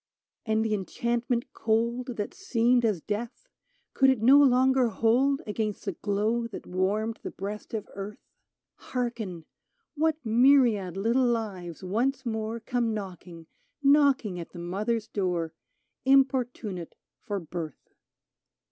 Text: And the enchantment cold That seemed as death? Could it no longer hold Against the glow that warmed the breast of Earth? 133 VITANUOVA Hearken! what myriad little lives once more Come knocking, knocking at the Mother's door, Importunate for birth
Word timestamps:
And 0.47 0.65
the 0.65 0.73
enchantment 0.73 1.53
cold 1.53 2.15
That 2.17 2.33
seemed 2.33 2.83
as 2.83 3.01
death? 3.03 3.47
Could 3.93 4.09
it 4.09 4.19
no 4.19 4.39
longer 4.39 4.87
hold 4.87 5.43
Against 5.45 5.85
the 5.85 5.91
glow 5.91 6.47
that 6.47 6.65
warmed 6.65 7.19
the 7.21 7.29
breast 7.29 7.75
of 7.75 7.87
Earth? 7.93 8.17
133 8.77 9.25
VITANUOVA 9.25 9.45
Hearken! 9.45 9.45
what 9.93 10.25
myriad 10.25 10.97
little 10.97 11.27
lives 11.27 11.83
once 11.83 12.25
more 12.25 12.59
Come 12.59 12.95
knocking, 12.95 13.45
knocking 13.83 14.39
at 14.39 14.49
the 14.53 14.57
Mother's 14.57 15.07
door, 15.07 15.53
Importunate 16.03 16.95
for 17.21 17.39
birth 17.39 17.93